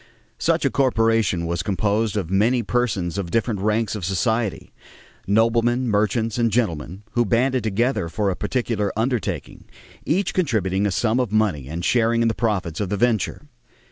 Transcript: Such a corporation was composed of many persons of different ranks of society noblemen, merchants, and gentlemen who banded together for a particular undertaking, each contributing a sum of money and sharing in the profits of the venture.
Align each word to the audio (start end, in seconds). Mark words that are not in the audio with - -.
Such 0.39 0.65
a 0.65 0.71
corporation 0.71 1.45
was 1.45 1.61
composed 1.61 2.17
of 2.17 2.31
many 2.31 2.63
persons 2.63 3.19
of 3.19 3.29
different 3.29 3.59
ranks 3.59 3.93
of 3.93 4.03
society 4.03 4.73
noblemen, 5.27 5.87
merchants, 5.89 6.39
and 6.39 6.49
gentlemen 6.49 7.03
who 7.11 7.23
banded 7.23 7.63
together 7.63 8.09
for 8.09 8.31
a 8.31 8.35
particular 8.35 8.91
undertaking, 8.97 9.65
each 10.03 10.33
contributing 10.33 10.87
a 10.87 10.91
sum 10.91 11.19
of 11.19 11.31
money 11.31 11.67
and 11.67 11.85
sharing 11.85 12.23
in 12.23 12.29
the 12.29 12.33
profits 12.33 12.79
of 12.79 12.89
the 12.89 12.97
venture. 12.97 13.43